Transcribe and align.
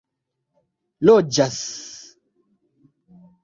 loĝas 1.09 1.61